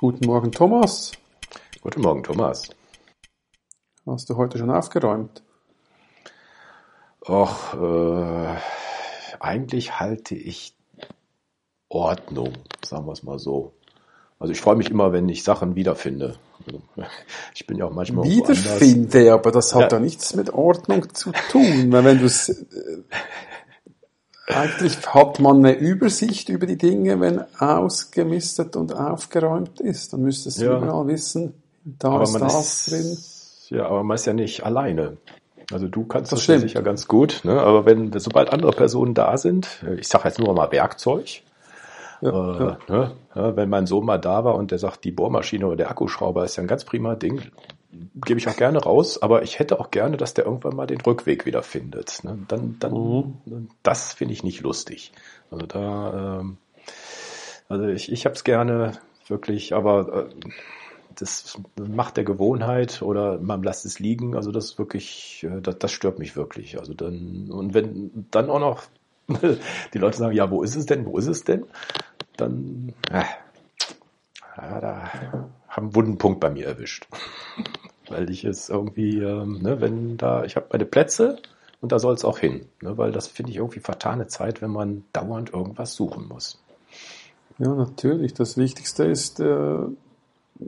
[0.00, 1.12] Guten Morgen, Thomas.
[1.82, 2.70] Guten Morgen, Thomas.
[4.06, 5.42] Hast du heute schon aufgeräumt?
[7.20, 8.56] Och, äh,
[9.40, 10.74] eigentlich halte ich
[11.90, 13.74] Ordnung, sagen wir es mal so.
[14.38, 16.38] Also ich freue mich immer, wenn ich Sachen wiederfinde.
[16.64, 16.80] Also,
[17.54, 19.98] ich bin ja auch manchmal Wiederfinde, aber das hat ja.
[19.98, 21.92] ja nichts mit Ordnung zu tun.
[21.92, 23.02] Weil wenn du es äh,
[24.56, 30.12] eigentlich hat man eine Übersicht über die Dinge, wenn ausgemistet und aufgeräumt ist.
[30.12, 30.78] Dann müsstest du ja.
[30.78, 32.90] überall wissen, da aber ist das ist,
[33.70, 33.78] drin.
[33.78, 35.16] Ja, aber man ist ja nicht alleine.
[35.72, 37.60] Also du kannst das, das sicher ganz gut, ne?
[37.60, 41.42] aber wenn sobald andere Personen da sind, ich sage jetzt nur mal Werkzeug,
[42.20, 42.92] ja, äh.
[42.92, 43.12] Ne?
[43.34, 46.44] Ja, wenn mein Sohn mal da war und der sagt, die Bohrmaschine oder der Akkuschrauber
[46.44, 47.40] ist ja ein ganz prima Ding,
[48.14, 51.00] gebe ich auch gerne raus, aber ich hätte auch gerne, dass der irgendwann mal den
[51.00, 52.22] Rückweg wieder findet.
[52.24, 52.38] Ne?
[52.48, 53.68] Dann, dann, mhm.
[53.82, 55.12] das finde ich nicht lustig.
[55.50, 56.58] Also da, ähm,
[57.68, 58.92] also ich, ich habe es gerne
[59.26, 60.50] wirklich, aber äh,
[61.16, 64.36] das macht der Gewohnheit oder man lässt es liegen.
[64.36, 66.78] Also das wirklich, äh, das, das stört mich wirklich.
[66.78, 68.82] Also dann und wenn dann auch noch
[69.94, 71.66] die Leute sagen, ja, wo ist es denn, wo ist es denn?
[72.36, 73.24] Dann, äh,
[74.56, 77.06] ja, da haben wunden Punkt bei mir erwischt.
[78.10, 81.38] Weil ich es irgendwie, ähm, ne, wenn da, ich habe meine Plätze
[81.80, 82.66] und da soll es auch hin.
[82.82, 86.60] Ne, weil das finde ich irgendwie vertane Zeit, wenn man dauernd irgendwas suchen muss.
[87.58, 88.34] Ja, natürlich.
[88.34, 89.78] Das Wichtigste ist, äh,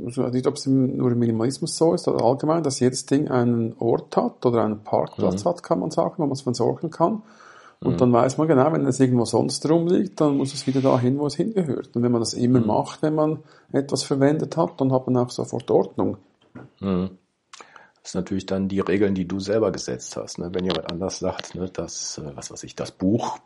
[0.05, 3.75] also nicht, ob es nur im Minimalismus so ist oder allgemein, dass jedes Ding einen
[3.79, 5.49] Ort hat oder einen Parkplatz mhm.
[5.49, 7.23] hat, kann man sagen, wo man es versorgen kann.
[7.81, 7.99] Und mhm.
[7.99, 11.27] dann weiß man genau, wenn es irgendwo sonst rumliegt, dann muss es wieder dahin, wo
[11.27, 11.97] es hingehört.
[11.97, 12.67] Und wenn man das immer mhm.
[12.67, 13.41] macht, wenn man
[13.73, 16.19] etwas verwendet hat, dann hat man auch sofort Ordnung.
[16.81, 17.11] Mhm.
[18.03, 20.39] Das ist natürlich dann die Regeln, die du selber gesetzt hast.
[20.39, 20.51] Ne?
[20.53, 23.39] Wenn jemand anders sagt, ne, dass, äh, was weiß ich, das Buch,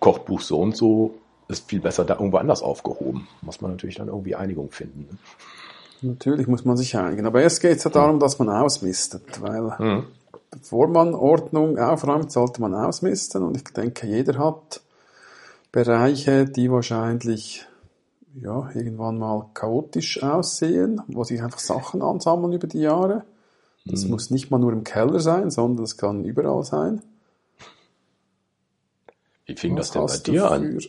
[0.00, 1.14] Kochbuch so und so,
[1.48, 3.28] ist viel besser da irgendwo anders aufgehoben.
[3.42, 5.06] Muss man natürlich dann irgendwie Einigung finden.
[5.10, 5.18] Ne?
[6.02, 7.26] Natürlich muss man sich einigen.
[7.26, 10.04] Aber erst geht es ja darum, dass man ausmistet, weil mhm.
[10.50, 13.44] bevor man Ordnung aufräumt, sollte man ausmisten.
[13.44, 14.80] Und ich denke, jeder hat
[15.70, 17.66] Bereiche, die wahrscheinlich
[18.34, 23.24] ja, irgendwann mal chaotisch aussehen, wo sich einfach Sachen ansammeln über die Jahre.
[23.84, 24.10] Das mhm.
[24.10, 27.02] muss nicht mal nur im Keller sein, sondern es kann überall sein.
[29.46, 30.80] Wie fing Was das denn bei dir an?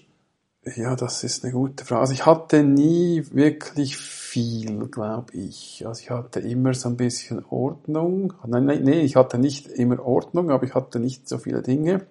[0.76, 2.02] Ja, das ist eine gute Frage.
[2.02, 5.86] Also ich hatte nie wirklich viel, glaube ich.
[5.86, 8.34] Also ich hatte immer so ein bisschen Ordnung.
[8.46, 12.06] Nein, nein, nee, ich hatte nicht immer Ordnung, aber ich hatte nicht so viele Dinge.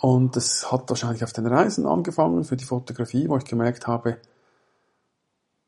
[0.00, 4.18] Und es hat wahrscheinlich auf den Reisen angefangen für die Fotografie, wo ich gemerkt habe,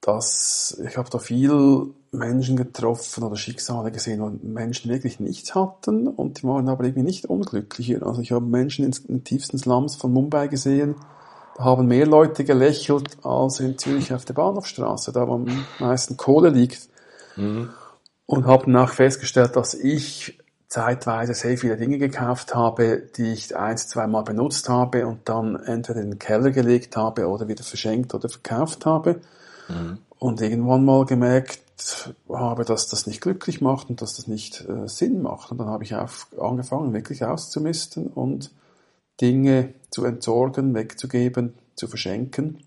[0.06, 6.06] dass ich habe da viel Menschen getroffen oder Schicksale gesehen, wo Menschen wirklich nichts hatten
[6.06, 8.06] und die waren aber irgendwie nicht unglücklicher.
[8.06, 10.94] Also ich habe Menschen in den tiefsten Slums von Mumbai gesehen,
[11.56, 16.16] da haben mehr Leute gelächelt als in Zürich auf der Bahnhofstraße, da wo am meisten
[16.16, 16.88] Kohle liegt.
[17.34, 17.70] Mhm.
[18.26, 20.38] Und habe danach festgestellt, dass ich
[20.68, 26.00] zeitweise sehr viele Dinge gekauft habe, die ich eins, zweimal benutzt habe und dann entweder
[26.00, 29.20] in den Keller gelegt habe oder wieder verschenkt oder verkauft habe.
[29.68, 29.98] Mhm.
[30.18, 34.88] Und irgendwann mal gemerkt habe, dass das nicht glücklich macht und dass das nicht äh,
[34.88, 35.50] Sinn macht.
[35.50, 38.50] Und dann habe ich auf, angefangen, wirklich auszumisten und
[39.20, 42.62] Dinge zu entsorgen, wegzugeben, zu verschenken.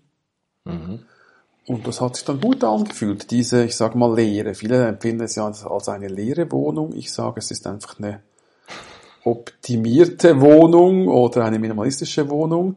[0.64, 1.00] Mhm.
[1.66, 4.54] Und das hat sich dann gut angefühlt, diese, ich sage mal, Leere.
[4.54, 6.92] Viele empfinden es ja als eine leere Wohnung.
[6.94, 8.22] Ich sage, es ist einfach eine
[9.24, 12.76] optimierte Wohnung oder eine minimalistische Wohnung.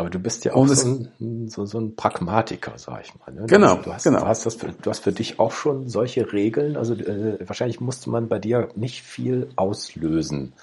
[0.00, 0.88] Aber du bist ja auch so
[1.18, 3.34] ein, so, so ein, Pragmatiker, sag ich mal.
[3.34, 3.46] Ne?
[3.46, 4.20] Genau, du hast, genau.
[4.20, 6.78] Du hast, das für, du hast für dich auch schon solche Regeln.
[6.78, 10.54] Also äh, wahrscheinlich musste man bei dir nicht viel auslösen,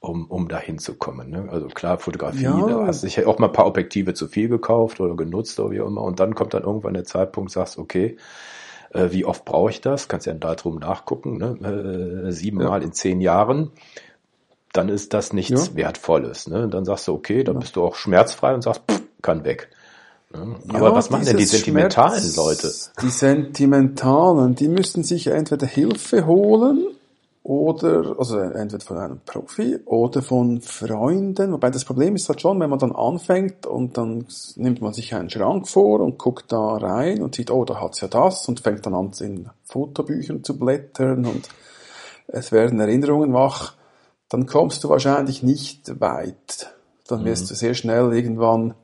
[0.00, 1.30] um, um da hinzukommen.
[1.30, 1.48] Ne?
[1.52, 2.66] Also klar, Fotografie, ja.
[2.66, 5.70] da hast du sicher auch mal ein paar Objektive zu viel gekauft oder genutzt oder
[5.70, 6.02] wie auch immer.
[6.02, 8.16] Und dann kommt dann irgendwann der Zeitpunkt, sagst, okay,
[8.92, 10.08] äh, wie oft brauche ich das?
[10.08, 12.26] Kannst ja da drum nachgucken, ne?
[12.26, 12.86] äh, siebenmal ja.
[12.86, 13.70] in zehn Jahren
[14.72, 15.74] dann ist das nichts ja.
[15.74, 16.48] Wertvolles.
[16.48, 16.68] Ne?
[16.68, 19.70] Dann sagst du, okay, dann bist du auch schmerzfrei und sagst, pff, kann weg.
[20.32, 20.56] Ne?
[20.68, 22.72] Aber ja, was machen denn die sentimentalen Schmerz, Leute?
[23.02, 26.86] Die sentimentalen, die müssen sich entweder Hilfe holen
[27.42, 31.52] oder, also entweder von einem Profi oder von Freunden.
[31.52, 35.14] Wobei das Problem ist halt schon, wenn man dann anfängt und dann nimmt man sich
[35.14, 38.60] einen Schrank vor und guckt da rein und sieht, oh, da hat's ja das und
[38.60, 41.48] fängt dann an, in Fotobüchern zu blättern und
[42.28, 43.74] es werden Erinnerungen wach
[44.30, 46.74] dann kommst du wahrscheinlich nicht weit.
[47.06, 47.48] Dann wirst mhm.
[47.48, 48.74] du sehr schnell irgendwann,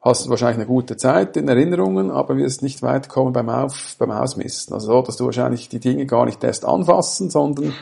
[0.00, 3.94] hast du wahrscheinlich eine gute Zeit in Erinnerungen, aber wirst nicht weit kommen beim, Auf,
[3.98, 4.74] beim Ausmisten.
[4.74, 7.74] Also so, dass du wahrscheinlich die Dinge gar nicht erst anfassen, sondern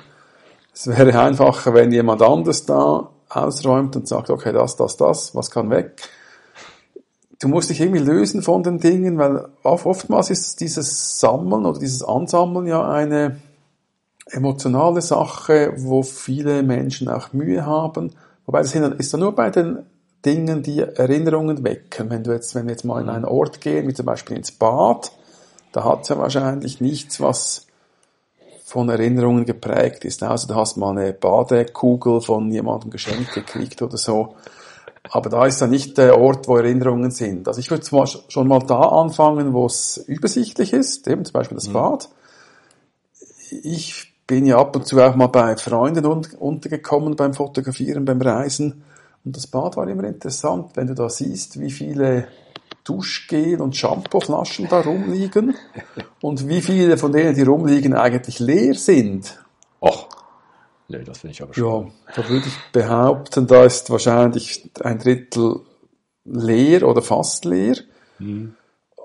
[0.75, 5.51] es wäre einfacher, wenn jemand anders da ausräumt und sagt, okay, das, das, das, was
[5.51, 6.03] kann weg.
[7.39, 12.03] du musst dich irgendwie lösen von den Dingen, weil oftmals ist dieses Sammeln oder dieses
[12.03, 13.41] Ansammeln ja eine
[14.31, 18.13] emotionale Sache, wo viele Menschen auch Mühe haben.
[18.47, 19.81] Wobei das ist dann nur bei den
[20.25, 22.11] Dingen, die Erinnerungen wecken.
[22.11, 24.53] Wenn du jetzt, wenn wir jetzt mal in einen Ort gehen, wie zum Beispiel ins
[24.53, 25.13] Bad,
[25.73, 27.67] da hat es ja wahrscheinlich nichts, was
[28.65, 30.23] von Erinnerungen geprägt ist.
[30.23, 34.37] Also du hast mal eine Badekugel von jemandem geschenkt gekriegt oder so.
[35.11, 37.49] Aber da ist ja nicht der Ort, wo Erinnerungen sind.
[37.49, 37.85] Also ich würde
[38.29, 41.73] schon mal da anfangen, wo es übersichtlich ist, eben zum Beispiel das mhm.
[41.73, 42.09] Bad.
[43.63, 48.85] Ich bin ja ab und zu auch mal bei Freunden untergekommen beim Fotografieren, beim Reisen.
[49.25, 52.29] Und das Bad war immer interessant, wenn du da siehst, wie viele
[52.85, 55.57] Duschgel und Shampooflaschen da rumliegen
[56.23, 59.43] und wie viele von denen, die rumliegen, eigentlich leer sind.
[59.81, 60.07] Och,
[60.87, 61.87] nee, das finde ich aber schon.
[61.87, 65.63] Ja, da würde ich behaupten, da ist wahrscheinlich ein Drittel
[66.25, 67.79] leer oder fast leer.
[68.21, 68.55] Mhm.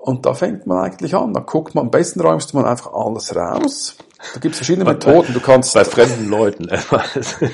[0.06, 1.34] Und da fängt man eigentlich an.
[1.34, 3.96] Da guckt man, am besten räumst du man einfach alles raus.
[4.34, 5.34] Da gibt es verschiedene Methoden.
[5.34, 6.68] Du kannst bei fremden Leuten.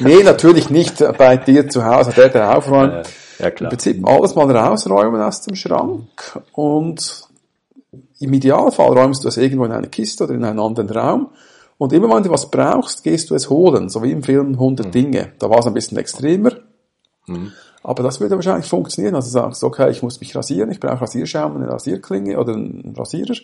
[0.00, 3.08] nee, natürlich nicht bei dir zu Hause, der, der aufräumt.
[3.38, 3.70] Ja, klar.
[3.72, 6.10] Im Prinzip alles mal rausräumen aus dem Schrank
[6.52, 7.26] und
[8.20, 11.30] im Idealfall räumst du es irgendwo in eine Kiste oder in einen anderen Raum.
[11.78, 13.88] Und immer wenn du was brauchst, gehst du es holen.
[13.88, 14.90] So wie im Film 100 mhm.
[14.90, 15.32] Dinge.
[15.38, 16.52] Da war es ein bisschen extremer.
[17.26, 17.52] Mhm.
[17.82, 19.14] Aber das würde wahrscheinlich funktionieren.
[19.14, 23.34] Also sagst, okay, ich muss mich rasieren, ich brauche Rasierschaum, eine Rasierklinge oder einen Rasierer.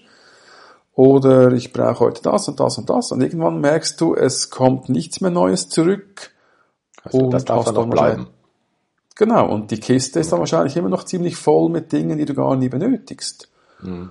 [0.94, 3.12] Oder ich brauche heute das und das und das.
[3.12, 6.30] Und irgendwann merkst du, es kommt nichts mehr Neues zurück.
[7.04, 8.28] Also und das darf dann noch bleiben.
[9.14, 12.34] Genau, und die Kiste ist dann wahrscheinlich immer noch ziemlich voll mit Dingen, die du
[12.34, 13.48] gar nie benötigst.
[13.80, 14.10] Hm.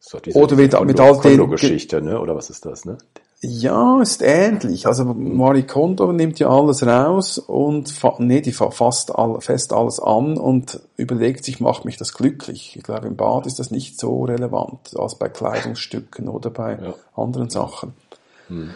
[0.00, 2.18] So, Oder mit, mit all den Geschichte, ne?
[2.18, 2.96] Oder was ist das, ne?
[3.40, 4.86] Ja, ist ähnlich.
[4.88, 10.36] Also Marie Kondo nimmt ja alles raus und nee, die fasst all, fest alles an
[10.36, 12.74] und überlegt sich, macht mich das glücklich.
[12.74, 16.94] Ich glaube, im Bad ist das nicht so relevant als bei Kleidungsstücken oder bei ja.
[17.14, 17.94] anderen Sachen.
[18.48, 18.70] Hm.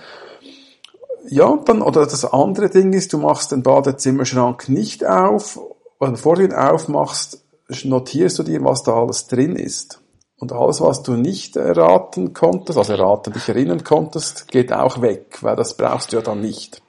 [1.29, 5.59] Ja, dann, oder das andere Ding ist, du machst den Badezimmerschrank nicht auf,
[5.99, 7.45] oder bevor du ihn aufmachst,
[7.83, 10.02] notierst du dir, was da alles drin ist.
[10.43, 15.39] Und alles, was du nicht erraten konntest, also erraten, dich erinnern konntest, geht auch weg,
[15.43, 16.83] weil das brauchst du ja dann nicht.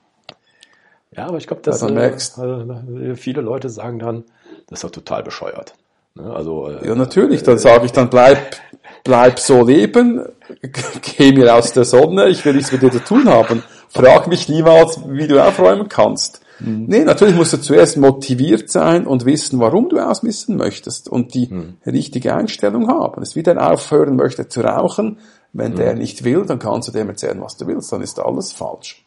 [1.15, 4.23] Ja, aber ich glaube, dass äh, merkst, äh, viele Leute sagen dann,
[4.67, 5.75] das ist doch total bescheuert.
[6.15, 8.55] Ne, also, äh, ja, natürlich, dann sage ich dann, bleib,
[9.03, 10.25] bleib so leben,
[11.17, 13.61] geh mir aus der Sonne, ich will nichts mit dir zu tun haben
[13.93, 16.41] frag mich niemals, wie du aufräumen kannst.
[16.63, 16.85] Mhm.
[16.87, 21.47] Nee, natürlich musst du zuerst motiviert sein und wissen, warum du ausmissen möchtest und die
[21.47, 21.77] mhm.
[21.85, 23.21] richtige Einstellung haben.
[23.21, 25.19] Es wie der aufhören möchte zu rauchen.
[25.51, 25.75] Wenn mhm.
[25.75, 29.05] der nicht will, dann kannst du dem erzählen, was du willst, dann ist alles falsch.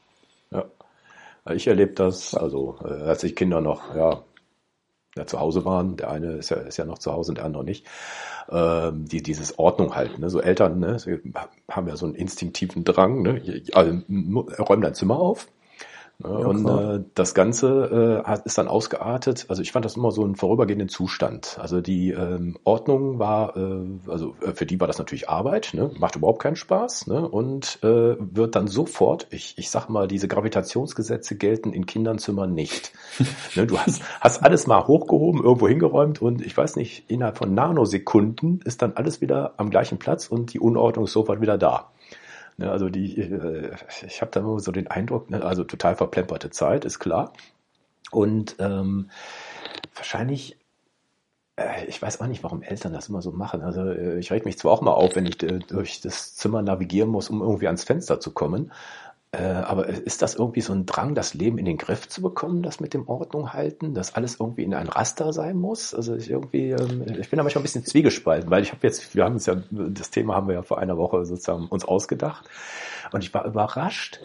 [0.51, 0.65] Ja.
[1.53, 4.21] Ich erlebe das, also äh, als ich Kinder noch ja,
[5.17, 7.47] ja, zu Hause waren, der eine ist ja, ist ja noch zu Hause und der
[7.47, 7.87] andere nicht,
[8.51, 10.21] ähm, die, dieses Ordnung halten.
[10.21, 10.31] Ne?
[10.31, 10.99] So Eltern ne?
[11.71, 13.63] Haben ja so einen instinktiven Drang, ne?
[13.73, 13.91] also,
[14.59, 15.49] räumen dein Zimmer auf,
[16.25, 19.47] ja, und äh, das Ganze äh, ist dann ausgeartet.
[19.49, 21.59] Also ich fand das immer so einen vorübergehenden Zustand.
[21.61, 25.91] Also die ähm, Ordnung war, äh, also äh, für die war das natürlich Arbeit, ne?
[25.99, 27.29] macht überhaupt keinen Spaß ne?
[27.29, 32.93] und äh, wird dann sofort, ich, ich sag mal, diese Gravitationsgesetze gelten in Kindernzimmern nicht.
[33.55, 33.67] ne?
[33.67, 38.61] Du hast, hast alles mal hochgehoben, irgendwo hingeräumt und ich weiß nicht, innerhalb von Nanosekunden
[38.65, 41.91] ist dann alles wieder am gleichen Platz und die Unordnung ist sofort wieder da.
[42.59, 43.75] Ne, also die, äh,
[44.07, 47.33] ich habe da immer so den Eindruck, ne, also total verplemperte Zeit, ist klar.
[48.11, 49.11] Und ähm,
[49.95, 50.57] wahrscheinlich
[51.57, 53.63] äh, ich weiß auch nicht, warum Eltern das immer so machen.
[53.63, 57.11] Also äh, ich reg mich zwar auch mal auf, wenn ich durch das Zimmer navigieren
[57.11, 58.73] muss, um irgendwie ans Fenster zu kommen.
[59.37, 62.63] Äh, aber ist das irgendwie so ein Drang, das Leben in den Griff zu bekommen,
[62.63, 65.95] das mit dem Ordnung halten, dass alles irgendwie in ein Raster sein muss?
[65.95, 69.15] Also ich irgendwie, ähm, ich bin da manchmal ein bisschen zwiegespalten, weil ich habe jetzt,
[69.15, 72.49] wir haben es ja, das Thema haben wir ja vor einer Woche sozusagen uns ausgedacht
[73.13, 74.21] und ich war überrascht.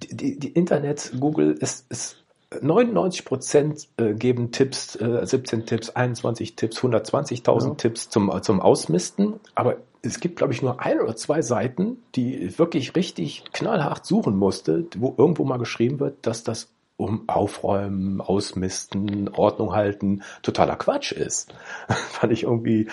[0.00, 2.22] Die, die, die Internet, Google ist, ist
[2.60, 7.74] 99 Prozent äh, geben Tipps, 17 Tipps, 21 Tipps, 120.000 ja.
[7.74, 12.58] Tipps zum, zum Ausmisten, aber es gibt, glaube ich, nur ein oder zwei Seiten, die
[12.58, 19.28] wirklich richtig knallhart suchen musste, wo irgendwo mal geschrieben wird, dass das um Aufräumen, Ausmisten,
[19.30, 21.52] Ordnung halten, totaler Quatsch ist.
[21.88, 22.88] Fand ich irgendwie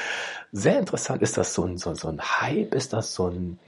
[0.52, 1.22] sehr interessant.
[1.22, 2.74] Ist das so ein, so, so ein Hype?
[2.74, 3.60] Ist das so ein,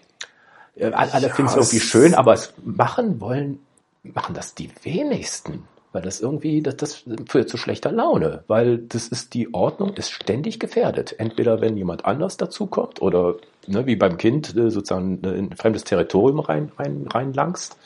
[0.75, 3.59] äh, alle ja, finden es irgendwie schön, aber es machen wollen,
[4.03, 5.67] machen das die wenigsten.
[5.99, 10.11] Weil das irgendwie, das, das führt zu schlechter Laune, weil das ist, die Ordnung ist
[10.11, 11.13] ständig gefährdet.
[11.19, 13.35] Entweder wenn jemand anders dazukommt oder
[13.67, 17.77] ne, wie beim Kind äh, sozusagen äh, in ein fremdes Territorium rein, rein, reinlangst.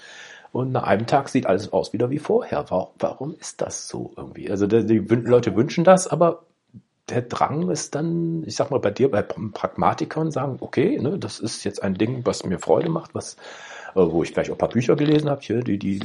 [0.52, 2.64] Und nach einem Tag sieht alles aus wieder wie vorher.
[2.70, 4.52] Warum, ist das so irgendwie?
[4.52, 6.44] Also die, Leute wünschen das, aber
[7.10, 11.40] der Drang ist dann, ich sag mal, bei dir, bei Pragmatikern sagen, okay, ne, das
[11.40, 13.38] ist jetzt ein Ding, was mir Freude macht, was
[13.96, 16.00] wo ich vielleicht auch ein paar Bücher gelesen habe, hier, die, die,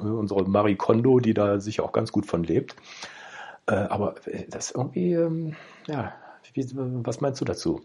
[0.00, 2.76] unsere Marie Kondo, die da sicher auch ganz gut von lebt.
[3.66, 4.14] Äh, aber
[4.48, 5.54] das irgendwie, ähm,
[5.86, 6.14] ja,
[7.02, 7.80] was meinst du dazu?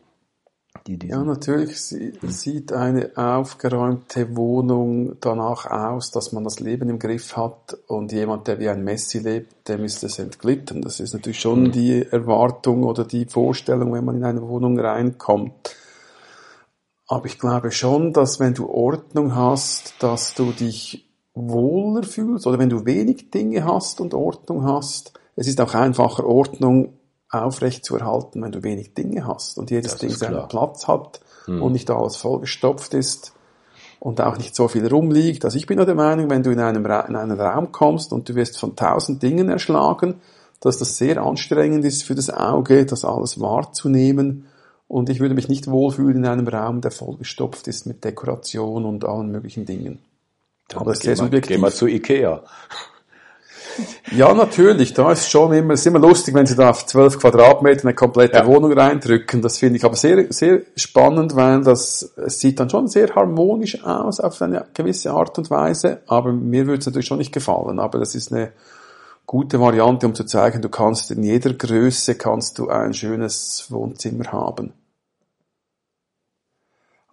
[0.87, 7.77] Ja, natürlich sieht eine aufgeräumte Wohnung danach aus, dass man das Leben im Griff hat
[7.87, 10.81] und jemand, der wie ein Messi lebt, dem ist es entglitten.
[10.81, 11.71] Das ist natürlich schon mhm.
[11.71, 15.75] die Erwartung oder die Vorstellung, wenn man in eine Wohnung reinkommt.
[17.07, 22.57] Aber ich glaube schon, dass wenn du Ordnung hast, dass du dich wohler fühlst oder
[22.57, 26.93] wenn du wenig Dinge hast und Ordnung hast, es ist auch einfacher, Ordnung
[27.29, 31.61] aufrecht zu erhalten, wenn du wenig Dinge hast und jedes Ding seinen Platz hat hm.
[31.61, 33.33] und nicht alles vollgestopft ist
[33.99, 35.45] und auch nicht so viel rumliegt.
[35.45, 38.29] Also ich bin der Meinung, wenn du in, einem Ra in einen Raum kommst und
[38.29, 40.21] du wirst von tausend Dingen erschlagen,
[40.61, 44.45] dass das sehr anstrengend ist für das Auge, das alles wahrzunehmen.
[44.87, 49.03] Und ich würde mich nicht wohlfühlen in einem Raum, der vollgestopft ist mit Dekoration und
[49.03, 49.99] allen möglichen Dingen.
[50.67, 51.55] Dann Aber das ist sehr subjektiv.
[51.55, 52.43] Geh mal zu Ikea.
[54.11, 54.93] Ja, natürlich.
[54.93, 58.37] Da ist schon immer, ist immer lustig, wenn sie da auf 12 Quadratmeter eine komplette
[58.37, 58.45] ja.
[58.45, 59.41] Wohnung reindrücken.
[59.41, 63.83] Das finde ich aber sehr, sehr spannend, weil das, es sieht dann schon sehr harmonisch
[63.83, 65.99] aus auf eine gewisse Art und Weise.
[66.07, 67.79] Aber mir würde es natürlich schon nicht gefallen.
[67.79, 68.51] Aber das ist eine
[69.25, 74.31] gute Variante, um zu zeigen, du kannst in jeder Größe kannst du ein schönes Wohnzimmer
[74.31, 74.73] haben.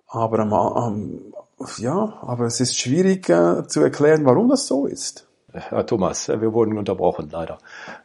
[0.07, 1.33] Aber am,
[1.79, 5.27] ja, aber es ist schwierig äh, zu erklären, warum das so ist.
[5.53, 7.59] Herr Thomas, wir wurden unterbrochen, leider.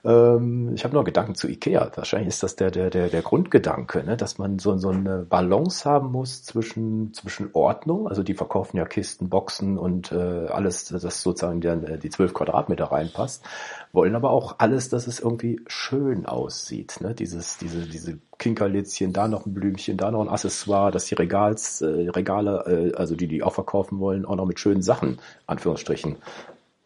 [0.03, 1.89] Ähm, ich habe noch Gedanken zu Ikea.
[1.95, 4.17] Wahrscheinlich ist das der, der, der, der Grundgedanke, ne?
[4.17, 8.85] dass man so, so eine Balance haben muss zwischen, zwischen Ordnung, also die verkaufen ja
[8.85, 13.45] Kisten, Boxen und äh, alles, das sozusagen die, die 12 Quadratmeter reinpasst,
[13.93, 16.99] wollen aber auch alles, dass es irgendwie schön aussieht.
[16.99, 17.13] Ne?
[17.13, 21.81] Dieses, diese, diese Kinkerlitzchen, da noch ein Blümchen, da noch ein Accessoire, dass die Regals,
[21.81, 26.17] äh, Regale, äh, also die, die auch verkaufen wollen, auch noch mit schönen Sachen, Anführungsstrichen,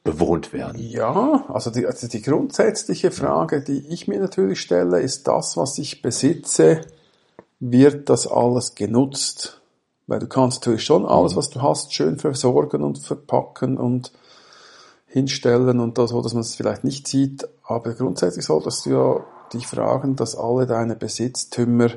[0.03, 0.79] bewohnt werden?
[0.79, 5.77] Ja, also die, also die grundsätzliche Frage, die ich mir natürlich stelle, ist das, was
[5.77, 6.81] ich besitze,
[7.59, 9.61] wird das alles genutzt?
[10.07, 11.37] Weil du kannst natürlich schon alles, mhm.
[11.37, 14.11] was du hast, schön versorgen und verpacken und
[15.05, 17.47] hinstellen und das, so, dass man es vielleicht nicht sieht.
[17.63, 21.89] Aber grundsätzlich solltest du ja dich fragen, dass alle deine Besitztümer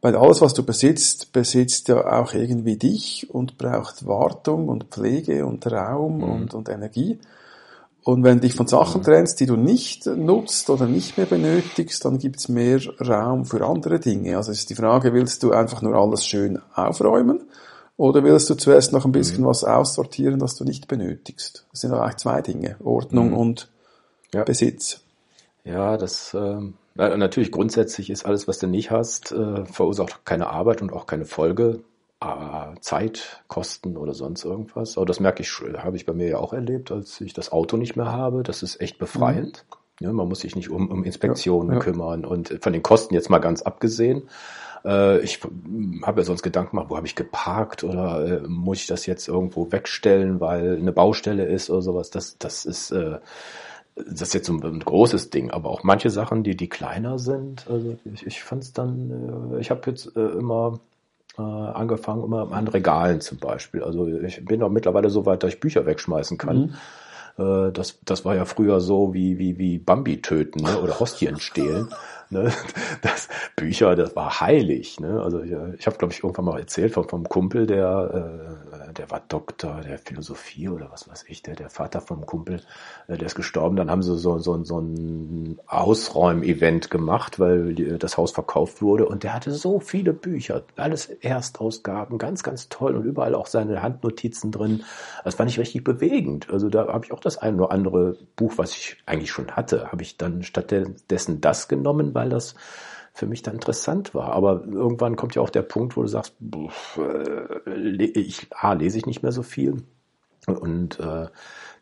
[0.00, 5.44] weil alles, was du besitzt, besitzt ja auch irgendwie dich und braucht Wartung und Pflege
[5.44, 6.22] und Raum mhm.
[6.22, 7.18] und, und Energie.
[8.04, 9.04] Und wenn du dich von Sachen mhm.
[9.04, 13.98] trennst, die du nicht nutzt oder nicht mehr benötigst, dann gibt's mehr Raum für andere
[13.98, 14.36] Dinge.
[14.36, 17.42] Also ist die Frage, willst du einfach nur alles schön aufräumen
[17.96, 19.48] oder willst du zuerst noch ein bisschen mhm.
[19.48, 21.66] was aussortieren, das du nicht benötigst?
[21.72, 23.36] Das sind eigentlich zwei Dinge, Ordnung mhm.
[23.36, 23.68] und
[24.32, 24.44] ja.
[24.44, 25.00] Besitz.
[25.68, 30.80] Ja, das ähm, natürlich grundsätzlich ist alles, was du nicht hast, äh, verursacht keine Arbeit
[30.80, 31.80] und auch keine Folge,
[32.20, 34.96] äh, Zeit, Kosten oder sonst irgendwas.
[34.96, 37.76] Aber das merke ich, habe ich bei mir ja auch erlebt, als ich das Auto
[37.76, 38.42] nicht mehr habe.
[38.42, 39.66] Das ist echt befreiend.
[39.68, 40.06] Mhm.
[40.06, 41.80] Ja, man muss sich nicht um, um Inspektionen ja, ja.
[41.80, 44.22] kümmern und von den Kosten jetzt mal ganz abgesehen.
[44.84, 45.40] Äh, ich
[46.02, 49.28] habe ja sonst Gedanken gemacht, wo habe ich geparkt oder äh, muss ich das jetzt
[49.28, 52.10] irgendwo wegstellen, weil eine Baustelle ist oder sowas.
[52.10, 53.18] Das, das ist äh,
[54.06, 57.66] das ist jetzt so ein, großes Ding, aber auch manche Sachen, die, die kleiner sind,
[57.68, 60.80] also ich, ich fand es dann, äh, ich habe jetzt äh, immer
[61.38, 63.82] äh, angefangen, immer an Regalen zum Beispiel.
[63.82, 66.58] Also ich bin auch mittlerweile so weit, dass ich Bücher wegschmeißen kann.
[66.58, 66.74] Mhm.
[67.72, 70.76] Das, das war ja früher so wie, wie, wie Bambi töten ne?
[70.80, 71.88] oder Hostien stehlen.
[72.30, 72.52] Ne?
[73.00, 75.00] Das Bücher, das war heilig.
[75.00, 75.22] Ne?
[75.22, 79.10] Also ich, ich habe, glaube ich, irgendwann mal erzählt vom, vom Kumpel, der, äh, der
[79.10, 82.60] war Doktor der Philosophie oder was weiß ich, der, der Vater vom Kumpel,
[83.06, 83.76] äh, der ist gestorben.
[83.76, 89.06] Dann haben sie so, so, so ein Ausräum-Event gemacht, weil die, das Haus verkauft wurde
[89.06, 93.82] und der hatte so viele Bücher, alles Erstausgaben, ganz, ganz toll und überall auch seine
[93.82, 94.84] Handnotizen drin.
[95.24, 96.50] Das fand ich richtig bewegend.
[96.50, 99.90] Also da habe ich auch das ein oder andere Buch, was ich eigentlich schon hatte,
[99.92, 102.54] habe ich dann stattdessen das genommen, weil das
[103.18, 104.32] für mich dann interessant war.
[104.32, 106.36] Aber irgendwann kommt ja auch der Punkt, wo du sagst,
[106.96, 109.82] äh, ich, A, lese ich nicht mehr so viel
[110.46, 111.26] und äh,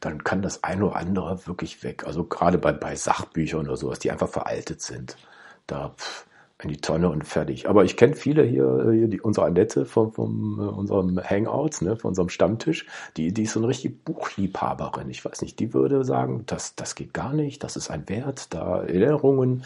[0.01, 2.07] dann kann das ein oder andere wirklich weg.
[2.07, 5.19] Also gerade bei, bei Sachbüchern oder sowas, die einfach veraltet sind.
[5.67, 6.26] Da, pff,
[6.63, 7.69] in die Tonne und fertig.
[7.69, 11.97] Aber ich kenne viele hier, hier die, unsere Annette von, von uh, unserem Hangouts, ne,
[11.97, 12.87] von unserem Stammtisch,
[13.19, 15.11] die, die ist so eine richtige Buchliebhaberin.
[15.11, 18.55] Ich weiß nicht, die würde sagen, das, das geht gar nicht, das ist ein Wert,
[18.55, 19.65] da Erinnerungen,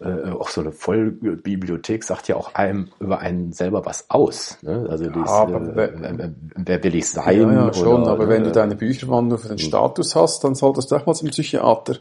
[0.00, 4.58] äh, auch so eine Vollbibliothek sagt ja auch einem über einen selber was aus.
[4.62, 4.86] Ne?
[4.90, 7.40] Also ja, dies, äh, wer, wer, will ich sein?
[7.40, 10.56] Ja, ja schon, oder, aber wenn du deine Bücherwand nur für den Status hast, dann
[10.56, 11.96] solltest du auch mal zum Psychiater.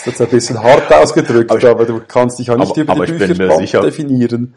[0.00, 2.94] Ist jetzt ein bisschen hart ausgedrückt, aber, ich, aber du kannst dich auch nicht aber,
[2.94, 4.54] über die Bücher sicher, definieren.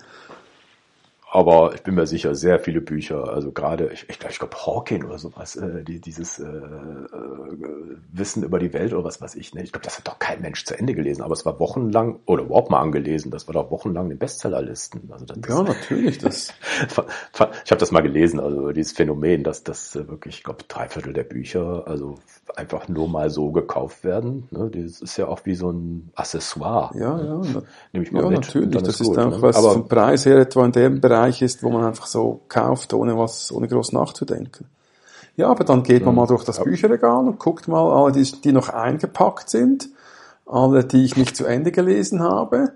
[1.36, 4.56] Aber ich bin mir sicher, sehr viele Bücher, also gerade, ich, ich glaube, ich glaube
[4.56, 7.08] Hawking oder sowas, äh, die, dieses äh, äh,
[8.12, 9.64] Wissen über die Welt oder was weiß ich, ne?
[9.64, 12.44] ich glaube, das hat doch kein Mensch zu Ende gelesen, aber es war wochenlang, oder
[12.44, 15.10] überhaupt mal angelesen, das war doch wochenlang in Bestsellerlisten.
[15.12, 16.20] Also das, ja, natürlich.
[16.20, 16.54] Das.
[17.34, 17.40] ich
[17.72, 21.24] habe das mal gelesen, also dieses Phänomen, dass das wirklich, ich glaube, drei Viertel der
[21.24, 22.20] Bücher, also
[22.56, 24.48] einfach nur mal so gekauft werden.
[24.52, 24.70] Ne?
[24.70, 26.92] Das ist ja auch wie so ein Accessoire.
[26.98, 27.38] Ja, ja.
[27.38, 27.64] Ne?
[27.92, 28.42] Nehme ich mal ja, mit.
[28.42, 28.70] natürlich.
[28.72, 29.42] Das ist, auch ne?
[29.42, 32.94] was Aber vom Preis her etwa in dem Bereich ist, wo man einfach so kauft,
[32.94, 34.68] ohne was, ohne groß nachzudenken.
[35.36, 36.22] Ja, aber dann geht man mhm.
[36.22, 39.90] mal durch das Bücherregal und guckt mal alle, die, die noch eingepackt sind,
[40.46, 42.74] alle, die ich nicht zu Ende gelesen habe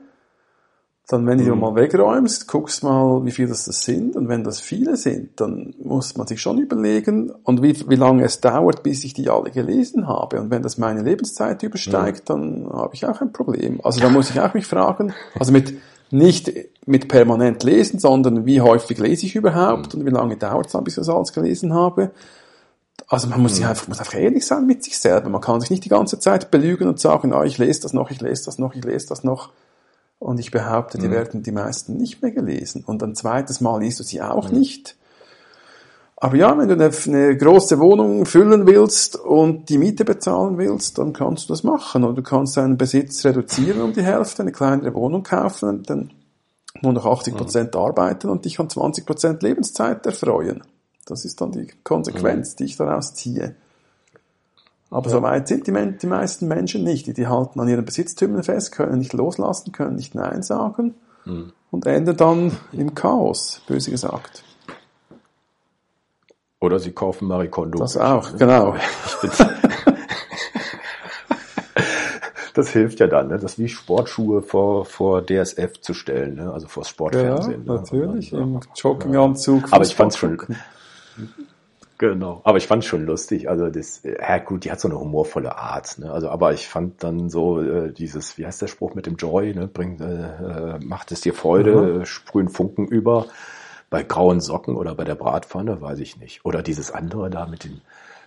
[1.09, 1.61] dann, wenn du mhm.
[1.61, 4.17] mal wegräumst, guckst mal, wie viel das, das sind.
[4.17, 8.25] Und wenn das viele sind, dann muss man sich schon überlegen, und wie, wie lange
[8.25, 10.41] es dauert, bis ich die alle gelesen habe.
[10.41, 12.65] Und wenn das meine Lebenszeit übersteigt, mhm.
[12.65, 13.79] dann habe ich auch ein Problem.
[13.83, 15.75] Also da muss ich auch mich fragen, also mit,
[16.11, 16.51] nicht
[16.85, 20.83] mit permanent lesen, sondern wie häufig lese ich überhaupt und wie lange dauert es dann,
[20.83, 22.11] bis ich das alles gelesen habe.
[23.07, 23.69] Also man muss sich mhm.
[23.69, 25.29] einfach, muss einfach ehrlich sein mit sich selber.
[25.29, 28.11] Man kann sich nicht die ganze Zeit belügen und sagen, ah, ich lese das noch,
[28.11, 29.51] ich lese das noch, ich lese das noch.
[30.19, 31.11] Und ich behaupte, die mhm.
[31.11, 32.83] werden die meisten nicht mehr gelesen.
[32.85, 34.59] Und ein zweites Mal liest du sie auch mhm.
[34.59, 34.95] nicht.
[36.19, 40.97] Aber ja, wenn du eine, eine, große Wohnung füllen willst und die Miete bezahlen willst,
[40.97, 42.03] dann kannst du das machen.
[42.03, 46.11] Und du kannst deinen Besitz reduzieren um die Hälfte, eine kleinere Wohnung kaufen, dann
[46.81, 47.37] nur noch 80 mhm.
[47.37, 47.81] Prozent mhm.
[47.81, 50.63] arbeiten und dich an 20 Prozent Lebenszeit erfreuen.
[51.05, 52.57] Das ist dann die Konsequenz, mhm.
[52.57, 53.55] die ich daraus ziehe.
[54.89, 55.17] Aber ja.
[55.17, 57.07] so weit sind die, die, meisten Menschen nicht.
[57.07, 61.51] Die, die halten an ihren Besitztümern fest, können nicht loslassen, können nicht Nein sagen mhm.
[61.71, 64.43] und enden dann im Chaos, böse gesagt.
[66.59, 67.77] Oder sie kaufen Marikondo.
[67.77, 68.75] Das auch, genau.
[72.55, 73.37] das hilft ja dann, ne?
[73.37, 76.51] das wie Sportschuhe vor, vor DSF zu stellen, ne?
[76.51, 77.63] also vor Sportfernsehen.
[77.67, 78.39] Ja, natürlich, ne?
[78.39, 79.71] im Jogginganzug.
[79.71, 80.39] Aber ich fand's schon,
[81.97, 82.41] Genau.
[82.43, 83.49] Aber ich fand schon lustig.
[83.49, 85.97] Also das, ja gut, die hat so eine humorvolle Art.
[85.97, 86.11] Ne?
[86.11, 89.55] Also, aber ich fand dann so äh, dieses, wie heißt der Spruch mit dem Joy?
[89.55, 89.67] Ne?
[89.67, 92.05] Bringt, äh, äh macht es dir Freude, mhm.
[92.05, 93.25] sprühen Funken über.
[93.89, 96.45] Bei grauen Socken oder bei der Bratpfanne, weiß ich nicht.
[96.45, 97.81] Oder dieses andere da mit den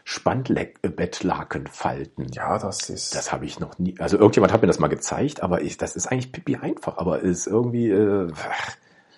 [0.04, 2.28] Spandbettlakenfalten.
[2.32, 3.14] Ja, das ist.
[3.14, 3.94] Das habe ich noch nie.
[3.98, 6.96] Also irgendjemand hat mir das mal gezeigt, aber ich, das ist eigentlich pipi einfach.
[6.98, 7.90] Aber ist irgendwie.
[7.90, 8.28] Äh,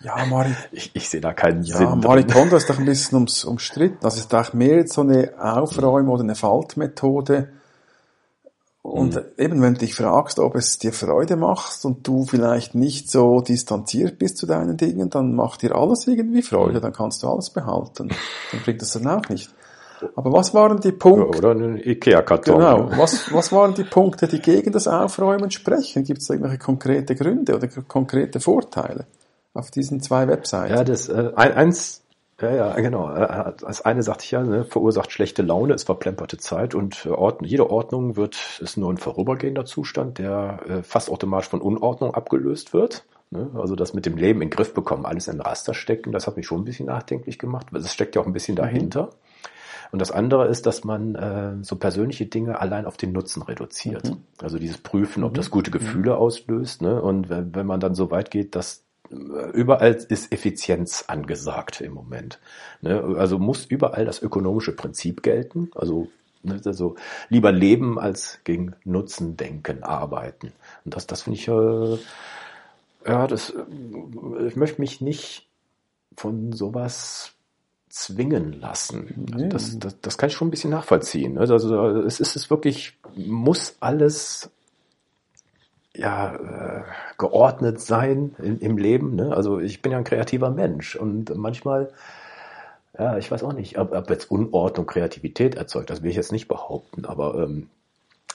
[0.03, 1.87] ja, Mari ich, ich sehe da keinen ja, Sinn.
[1.87, 3.99] Ja, Maritondo ist doch ein bisschen ums, umstritten.
[4.01, 7.49] Das ist doch mehr so eine Aufräum- oder eine Faltmethode.
[8.83, 9.23] Und mhm.
[9.39, 13.41] eben, wenn du dich fragst, ob es dir Freude macht und du vielleicht nicht so
[13.41, 17.51] distanziert bist zu deinen Dingen, dann macht dir alles irgendwie Freude, dann kannst du alles
[17.51, 18.09] behalten.
[18.51, 19.55] Dann bringt es dann auch nicht.
[20.17, 21.39] Aber was waren die Punkte?
[21.39, 22.57] Oder ein Ikea-Karton.
[22.57, 22.91] Genau.
[22.97, 26.03] Was, was waren die Punkte, die gegen das Aufräumen sprechen?
[26.03, 29.07] Gibt es irgendwelche konkrete Gründe oder konkrete Vorteile?
[29.55, 30.71] Auf diesen zwei Websites.
[30.71, 32.03] Ja, das äh, eins,
[32.41, 33.15] ja, ja, genau.
[33.15, 37.11] Äh, das eine sagte ich ja, ne, verursacht schlechte Laune, es verplemperte Zeit und äh,
[37.11, 42.15] Ordnung, jede Ordnung wird ist nur ein vorübergehender Zustand, der äh, fast automatisch von Unordnung
[42.15, 43.05] abgelöst wird.
[43.31, 43.51] Ne?
[43.55, 46.37] Also das mit dem Leben in den Griff bekommen, alles in Raster stecken, das hat
[46.37, 49.05] mich schon ein bisschen nachdenklich gemacht, weil es steckt ja auch ein bisschen dahinter.
[49.05, 49.11] Mhm.
[49.93, 54.07] Und das andere ist, dass man äh, so persönliche Dinge allein auf den Nutzen reduziert.
[54.07, 54.23] Mhm.
[54.41, 55.37] Also dieses Prüfen, ob mhm.
[55.37, 56.81] das gute Gefühle auslöst.
[56.81, 57.01] Ne?
[57.01, 58.85] Und wenn, wenn man dann so weit geht, dass
[59.53, 62.39] überall ist Effizienz angesagt im Moment.
[62.81, 63.17] Ne?
[63.19, 65.71] Also muss überall das ökonomische Prinzip gelten.
[65.75, 66.09] Also,
[66.43, 66.97] ne, also
[67.29, 70.53] lieber leben als gegen Nutzen denken, arbeiten.
[70.85, 71.99] Und das, das finde ich, äh,
[73.11, 75.47] ja, das, äh, ich möchte mich nicht
[76.17, 77.33] von sowas
[77.89, 79.29] zwingen lassen.
[79.37, 79.49] Nee.
[79.51, 81.37] Das, das, das kann ich schon ein bisschen nachvollziehen.
[81.37, 81.57] Also
[82.07, 84.51] es ist es wirklich, muss alles
[85.97, 86.83] ja, äh,
[87.19, 89.15] geordnet sein in, im Leben.
[89.15, 89.35] Ne?
[89.35, 91.93] Also ich bin ja ein kreativer Mensch und manchmal,
[92.99, 96.33] ja, ich weiß auch nicht, ob, ob jetzt Unordnung Kreativität erzeugt, das will ich jetzt
[96.33, 97.69] nicht behaupten, aber ähm,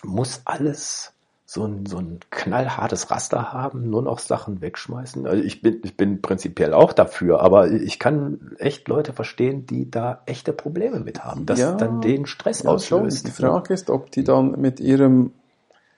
[0.04, 1.14] muss alles
[1.50, 5.26] so ein, so ein knallhartes Raster haben, nur noch Sachen wegschmeißen.
[5.26, 9.90] Also ich bin, ich bin prinzipiell auch dafür, aber ich kann echt Leute verstehen, die
[9.90, 13.20] da echte Probleme mit haben, dass ja, dann den Stress ja, auslöst.
[13.20, 13.26] Schon.
[13.28, 15.32] Die Frage ist, ob die dann mit ihrem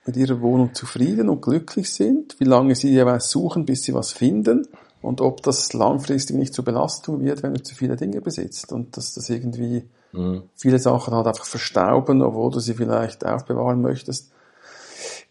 [0.06, 4.12] mit ihrer Wohnung zufrieden und glücklich sind, wie lange sie jeweils suchen, bis sie was
[4.12, 4.66] finden
[5.02, 8.96] und ob das langfristig nicht zur Belastung wird, wenn du zu viele Dinge besitzt und
[8.96, 10.44] dass das irgendwie mhm.
[10.54, 14.30] viele Sachen halt einfach verstauben, obwohl du sie vielleicht aufbewahren möchtest.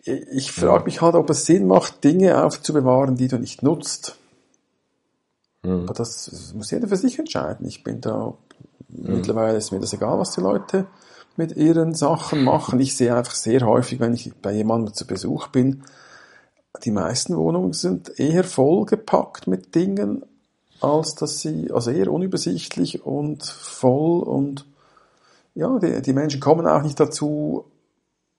[0.03, 4.15] Ich frage mich halt, ob es Sinn macht, Dinge aufzubewahren, die du nicht nutzt.
[5.63, 5.83] Mhm.
[5.83, 7.67] Aber das muss jeder für sich entscheiden.
[7.67, 8.33] Ich bin da,
[8.87, 9.15] mhm.
[9.15, 10.87] mittlerweile ist mir das egal, was die Leute
[11.39, 12.81] mit ihren Sachen machen.
[12.81, 15.83] Ich sehe einfach sehr häufig, wenn ich bei jemandem zu Besuch bin,
[16.83, 20.25] die meisten Wohnungen sind eher vollgepackt mit Dingen,
[20.81, 24.65] als dass sie, also eher unübersichtlich und voll und
[25.55, 27.65] ja, die, die Menschen kommen auch nicht dazu,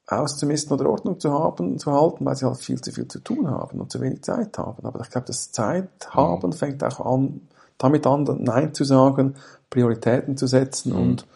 [0.06, 3.48] auszumisten oder Ordnung zu haben, zu halten, weil sie halt viel zu viel zu tun
[3.48, 4.84] haben und zu wenig Zeit haben.
[4.84, 6.52] Aber ich glaube, das Zeit haben mhm.
[6.52, 9.36] fängt auch an, damit an, Nein zu sagen,
[9.70, 10.98] Prioritäten zu setzen mhm.
[10.98, 11.26] und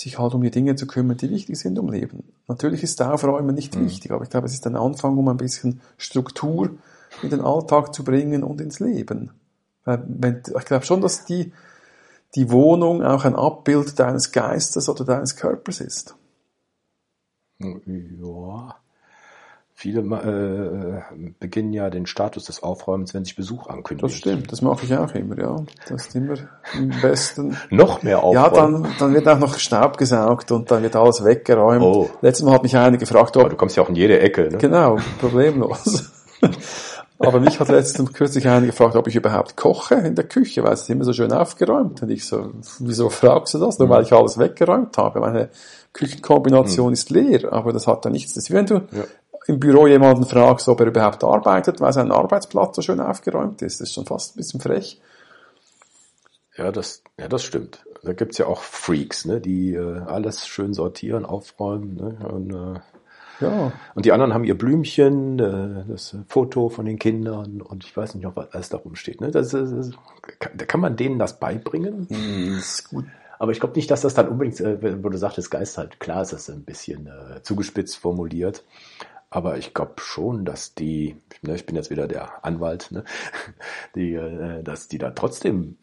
[0.00, 2.24] sich halt um die Dinge zu kümmern, die wichtig sind im Leben.
[2.48, 3.84] Natürlich ist Aufräumen nicht mhm.
[3.84, 6.70] wichtig, aber ich glaube, es ist ein Anfang, um ein bisschen Struktur
[7.22, 9.32] in den Alltag zu bringen und ins Leben.
[9.84, 11.52] Wenn, ich glaube schon, dass die,
[12.34, 16.14] die Wohnung auch ein Abbild deines Geistes oder deines Körpers ist.
[17.58, 18.80] Ja.
[19.80, 24.04] Viele äh, beginnen ja den Status des Aufräumens, wenn sich Besuch ankündigt.
[24.04, 25.56] Das stimmt, das mache ich auch immer, ja.
[25.88, 26.34] Das ist immer
[26.74, 27.56] im besten.
[27.70, 28.44] noch mehr aufräumen?
[28.44, 31.82] Ja, dann, dann wird auch noch Staub gesaugt und dann wird alles weggeräumt.
[31.82, 32.10] Oh.
[32.20, 33.40] Letztes Mal hat mich einer gefragt, ob...
[33.40, 34.58] Aber du kommst ja auch in jede Ecke, ne?
[34.58, 36.12] Genau, problemlos.
[37.18, 40.74] Aber mich hat letztens kürzlich einer gefragt, ob ich überhaupt koche in der Küche, weil
[40.74, 42.02] es ist immer so schön aufgeräumt.
[42.02, 43.78] Und ich so, wieso fragst du das?
[43.78, 45.20] Nur weil ich alles weggeräumt habe.
[45.20, 45.48] Meine
[45.94, 46.92] Küchenkombination mhm.
[46.92, 48.34] ist leer, aber das hat da nichts.
[48.34, 49.04] Das ist, wenn du ja
[49.46, 53.80] im Büro jemanden fragst, ob er überhaupt arbeitet, weil sein Arbeitsplatz so schön aufgeräumt ist.
[53.80, 55.00] Das ist schon fast ein bisschen frech.
[56.56, 57.84] Ja, das, ja, das stimmt.
[58.02, 61.96] Da gibt's ja auch Freaks, ne, die äh, alles schön sortieren, aufräumen.
[61.96, 62.80] Ne, und, äh,
[63.40, 63.72] ja.
[63.94, 68.14] und die anderen haben ihr Blümchen, äh, das Foto von den Kindern und ich weiß
[68.14, 69.20] nicht noch, was alles da rumsteht.
[69.20, 69.30] Ne?
[69.30, 69.90] Das, das, das,
[70.38, 72.06] kann, kann man denen das beibringen?
[72.10, 73.04] Mm, ist gut.
[73.38, 76.22] Aber ich glaube nicht, dass das dann unbedingt, äh, wo du sagtest, Geist halt, klar
[76.22, 78.64] ist das ein bisschen äh, zugespitzt formuliert.
[79.30, 83.04] Aber ich glaube schon, dass die, ne, ich bin jetzt wieder der Anwalt, ne,
[83.94, 85.76] die, äh, dass die da trotzdem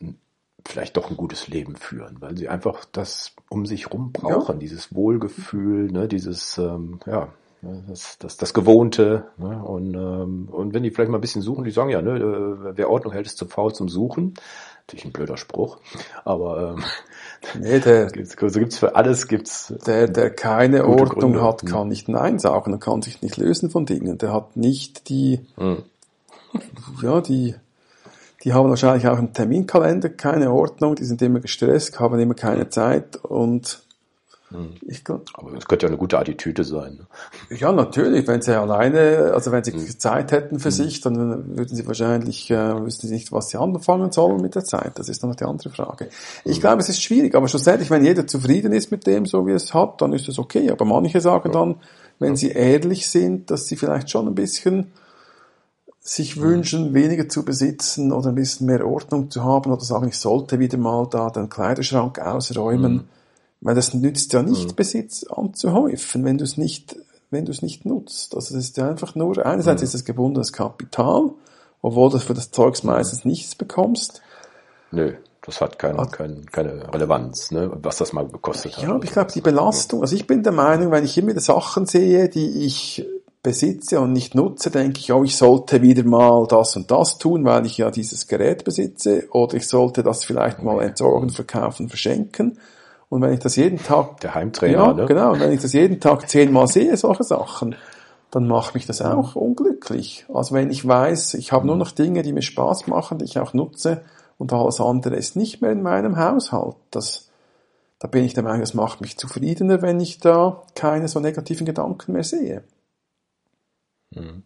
[0.65, 4.59] vielleicht doch ein gutes Leben führen, weil sie einfach das um sich rum brauchen, ja.
[4.59, 7.29] dieses Wohlgefühl, ne, dieses, ähm, ja,
[7.61, 9.25] das, das, das Gewohnte.
[9.37, 9.63] Ne?
[9.63, 12.77] Und, ähm, und wenn die vielleicht mal ein bisschen suchen, die sagen ja, ne, äh,
[12.77, 14.35] wer Ordnung hält, ist zu faul zum Suchen.
[14.81, 15.79] Natürlich ein blöder Spruch,
[16.23, 16.83] aber ähm,
[17.61, 19.73] nee, der, so gibt's für alles gibt's.
[19.85, 21.43] Der, der keine Ordnung Gründe.
[21.43, 24.17] hat, kann nicht Nein sagen und kann sich nicht lösen von Dingen.
[24.17, 25.83] Der hat nicht die, hm.
[27.01, 27.55] ja, die,
[28.45, 32.69] die haben wahrscheinlich auch einen Terminkalender, keine Ordnung, die sind immer gestresst, haben immer keine
[32.69, 33.86] Zeit und hm.
[35.03, 36.99] Glaub, Aber das könnte ja eine gute Attitüde sein.
[37.49, 37.57] Ne?
[37.57, 38.25] Ja, natürlich.
[38.27, 39.99] Wenn sie alleine, also wenn sie hm.
[39.99, 40.71] Zeit hätten für hm.
[40.71, 44.63] sich, dann würden sie wahrscheinlich, äh, wüssten sie nicht, was sie anfangen sollen mit der
[44.63, 44.97] Zeit.
[44.99, 46.07] Das ist dann noch die andere Frage.
[46.45, 46.61] Ich hm.
[46.61, 49.73] glaube, es ist schwierig, aber schlussendlich, wenn jeder zufrieden ist mit dem, so wie es
[49.73, 50.71] hat, dann ist es okay.
[50.71, 51.59] Aber manche sagen ja.
[51.59, 51.75] dann,
[52.19, 52.35] wenn ja.
[52.37, 54.93] sie ehrlich sind, dass sie vielleicht schon ein bisschen
[55.99, 56.43] sich hm.
[56.43, 60.57] wünschen, weniger zu besitzen oder ein bisschen mehr Ordnung zu haben oder sagen, ich sollte
[60.57, 63.09] wieder mal da den Kleiderschrank ausräumen.
[63.59, 64.75] Mhm weil das nützt ja nicht, mhm.
[64.75, 66.95] Besitz anzuhäufen, wenn du es nicht,
[67.29, 68.35] wenn du es nicht nutzt.
[68.35, 69.85] Also es ist ja einfach nur, einerseits mhm.
[69.85, 71.31] ist es gebundenes Kapital,
[71.81, 72.91] obwohl du für das Zeugs mhm.
[72.91, 74.21] meistens nichts bekommst.
[74.91, 78.83] Nö, das hat keine, keine, keine Relevanz, ne, was das mal gekostet hat.
[78.83, 81.41] Ja, aber ich glaube, die Belastung, also ich bin der Meinung, wenn ich immer wieder
[81.41, 83.05] Sachen sehe, die ich
[83.43, 87.45] besitze und nicht nutze, denke ich, oh, ich sollte wieder mal das und das tun,
[87.45, 92.59] weil ich ja dieses Gerät besitze, oder ich sollte das vielleicht mal entsorgen, verkaufen, verschenken.
[93.09, 94.19] Und wenn ich das jeden Tag...
[94.21, 95.05] Der Heimtrainer, ja, ne?
[95.05, 95.33] genau.
[95.33, 97.75] Und wenn ich das jeden Tag zehnmal sehe, solche Sachen,
[98.31, 100.25] dann macht mich das auch unglücklich.
[100.33, 103.39] Also wenn ich weiß, ich habe nur noch Dinge, die mir Spaß machen, die ich
[103.39, 104.03] auch nutze
[104.37, 106.75] und alles andere ist nicht mehr in meinem Haushalt.
[106.91, 107.29] Das,
[107.99, 111.65] da bin ich der Meinung, das macht mich zufriedener, wenn ich da keine so negativen
[111.65, 112.63] Gedanken mehr sehe.
[114.13, 114.43] Hm.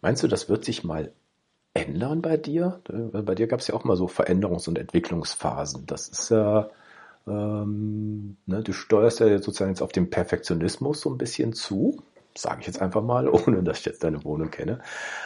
[0.00, 1.12] Meinst du, das wird sich mal
[1.72, 2.80] ändern bei dir?
[2.84, 5.86] Bei dir gab es ja auch mal so Veränderungs- und Entwicklungsphasen.
[5.86, 6.70] Das ist ja
[7.26, 12.02] ähm, ne, du steuerst ja sozusagen jetzt auf den Perfektionismus so ein bisschen zu,
[12.36, 14.80] sage ich jetzt einfach mal, ohne dass ich jetzt deine Wohnung kenne.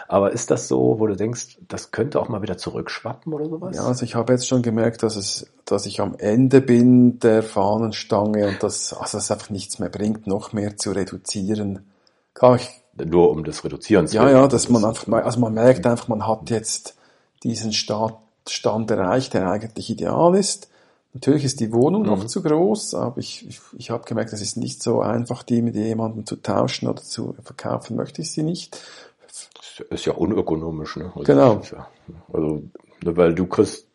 [0.07, 3.77] Aber ist das so, wo du denkst, das könnte auch mal wieder zurückschwappen oder sowas?
[3.77, 7.43] Ja, also ich habe jetzt schon gemerkt, dass es, dass ich am Ende bin der
[7.43, 11.91] Fahnenstange und dass also es einfach nichts mehr bringt, noch mehr zu reduzieren.
[12.35, 12.69] Kann ich,
[13.05, 16.27] Nur um das Reduzieren zu Ja, ja, dass man einfach, also man merkt einfach, man
[16.27, 16.97] hat jetzt
[17.43, 20.69] diesen Stand erreicht, der eigentlich ideal ist
[21.15, 22.09] Natürlich ist die Wohnung mhm.
[22.09, 25.63] noch zu groß, aber ich, ich, ich habe gemerkt, es ist nicht so einfach, die
[25.63, 28.81] mit jemandem zu tauschen oder zu verkaufen, möchte ich sie nicht.
[29.27, 31.13] Das ist ja unökonomisch, ne?
[31.15, 31.63] Also genau.
[31.73, 31.89] Ja,
[32.33, 32.63] also,
[33.03, 33.87] weil du kriegst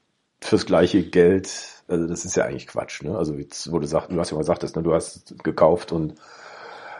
[0.41, 1.49] fürs gleiche Geld,
[1.87, 3.15] also das ist ja eigentlich Quatsch, ne?
[3.15, 6.15] Also jetzt, wo du sagst, du hast ja mal gesagt, ne, du hast gekauft und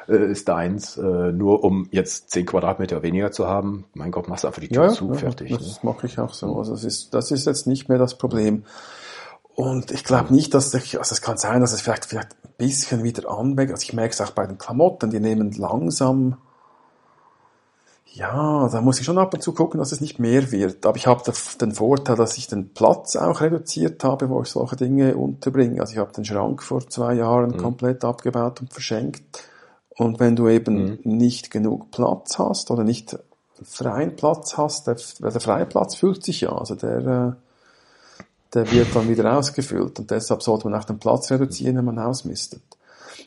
[0.08, 3.86] äh, ist deins, äh, nur um jetzt zehn Quadratmeter weniger zu haben.
[3.94, 5.52] Mein Gott, machst du einfach die Tür ja, zu, ja, fertig.
[5.52, 5.90] Das ne?
[5.90, 6.56] mache ich auch so.
[6.58, 8.64] Also das ist, das ist jetzt nicht mehr das Problem.
[9.56, 12.54] Und ich glaube nicht, dass ich, also es kann sein, dass es vielleicht, vielleicht ein
[12.58, 13.74] bisschen wieder anwächst.
[13.74, 16.38] Also ich merke es auch bei den Klamotten, die nehmen langsam,
[18.14, 20.86] ja, da muss ich schon ab und zu gucken, dass es nicht mehr wird.
[20.86, 21.24] Aber ich habe
[21.60, 25.82] den Vorteil, dass ich den Platz auch reduziert habe, wo ich solche Dinge unterbringe.
[25.82, 27.58] Also ich habe den Schrank vor zwei Jahren mhm.
[27.58, 29.44] komplett abgebaut und verschenkt.
[29.90, 31.00] Und wenn du eben mhm.
[31.04, 33.18] nicht genug Platz hast oder nicht
[33.64, 36.52] freien Platz hast, der, der freie Platz füllt sich ja.
[36.52, 37.43] Also der, äh,
[38.54, 42.00] der wird dann wieder ausgefüllt und deshalb sollte man auch den Platz reduzieren, wenn man
[42.00, 42.62] ausmistet.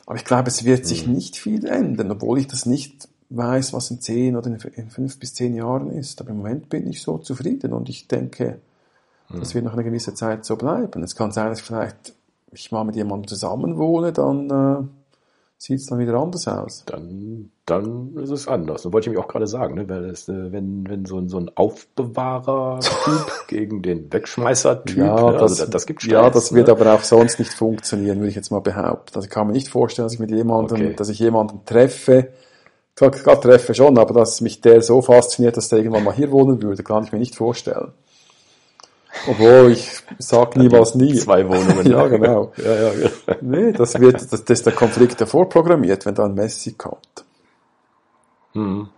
[0.06, 1.14] Aber ich glaube, es wird sich mhm.
[1.14, 5.34] nicht viel ändern, obwohl ich das nicht weiß, was in zehn oder in fünf bis
[5.34, 6.20] zehn Jahren ist.
[6.20, 8.60] Aber im Moment bin ich so zufrieden und ich denke,
[9.28, 9.40] mhm.
[9.40, 11.02] das wird noch eine gewisse Zeit so bleiben.
[11.02, 12.14] Es kann sein, dass ich vielleicht
[12.52, 14.88] ich mal mit jemandem zusammenwohne, dann äh,
[15.58, 16.84] sieht es dann wieder anders aus.
[16.86, 18.82] Dann, dann ist es anders.
[18.82, 19.88] Das wollte ich mich auch gerade sagen, ne?
[19.88, 25.32] weil äh, wenn, wenn so, ein so ein Aufbewahrer-Typ gegen den Wegschmeißer-Typ, ja, ne?
[25.32, 26.58] das, also das, das gibt Stress, Ja, das ne?
[26.58, 29.16] wird aber auch sonst nicht funktionieren, würde ich jetzt mal behaupten.
[29.16, 30.94] Also ich kann mir nicht vorstellen, dass ich mit jemandem, okay.
[30.94, 32.28] dass ich jemanden treffe,
[32.94, 36.62] gerade treffe schon, aber dass mich der so fasziniert, dass der irgendwann mal hier wohnen
[36.62, 37.92] würde, kann ich mir nicht vorstellen.
[39.28, 41.14] Obwohl, ich sag nie was nie.
[41.14, 41.86] Zwei Wohnungen.
[41.90, 42.52] ja, genau.
[42.56, 43.10] ja, ja, ja.
[43.40, 47.24] Nee, das wird, das, das ist der Konflikt der vorprogrammiert, wenn da ein Messi kommt.
[48.52, 48.88] Hm.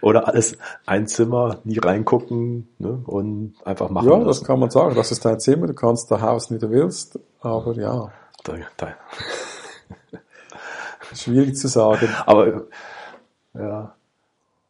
[0.00, 0.56] Oder alles
[0.86, 4.08] ein Zimmer, nie reingucken ne, und einfach machen.
[4.08, 4.26] Ja, lassen.
[4.26, 4.94] das kann man sagen.
[4.94, 8.12] Das ist dein Zimmer, du kannst da hausen, wie du willst, aber ja.
[8.44, 8.94] Da, da.
[11.14, 12.08] Schwierig zu sagen.
[12.26, 12.64] Aber
[13.54, 13.94] ja,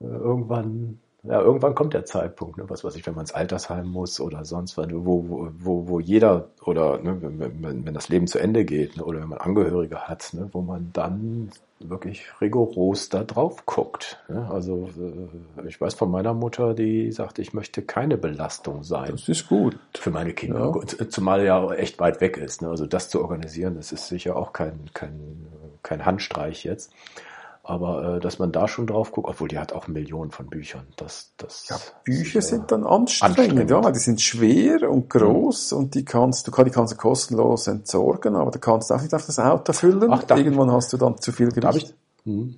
[0.01, 4.21] irgendwann ja, irgendwann kommt der Zeitpunkt, ne, was weiß ich, wenn man ins Altersheim muss
[4.21, 8.65] oder sonst was, wo, wo, wo jeder oder ne, wenn, wenn das Leben zu Ende
[8.65, 13.65] geht ne, oder wenn man Angehörige hat, ne, wo man dann wirklich rigoros da drauf
[13.67, 14.23] guckt.
[14.29, 14.49] Ne?
[14.51, 19.13] Also äh, ich weiß von meiner Mutter, die sagt, ich möchte keine Belastung sein.
[19.13, 19.79] Das ist gut.
[19.95, 20.75] Für meine Kinder.
[20.75, 21.09] Ja.
[21.09, 22.63] Zumal ja echt weit weg ist.
[22.63, 22.69] Ne?
[22.69, 25.47] Also das zu organisieren, das ist sicher auch kein, kein,
[25.83, 26.93] kein Handstreich jetzt.
[27.63, 30.87] Aber äh, dass man da schon drauf guckt, obwohl die hat auch Millionen von Büchern.
[30.97, 35.73] Das, das ja, Bücher ist, sind dann anstrengend, anstrengend, ja, die sind schwer und groß
[35.73, 35.79] mhm.
[35.79, 39.27] und die kannst du die kannst du kostenlos entsorgen, aber du kannst auch nicht auf
[39.27, 40.11] das Auto füllen.
[40.11, 41.95] Ach, Irgendwann hast du dann zu viel Gewicht.
[42.25, 42.57] Ich, hm.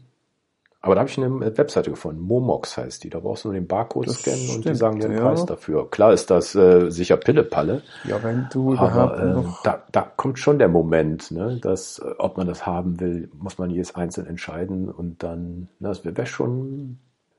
[0.85, 3.11] Aber da habe ich eine Webseite gefunden, Momox heißt die.
[3.11, 5.23] Da brauchst du nur den Barcode das scannen stimmt, und die sagen dir den ja.
[5.23, 5.89] Preis dafür.
[5.89, 7.83] Klar ist das äh, sicher Pillepalle.
[8.03, 12.37] Ja, wenn du aber äh, da, da kommt schon der Moment, ne, dass äh, ob
[12.37, 16.99] man das haben will, muss man jedes einzeln entscheiden und dann, ne, das wäre schon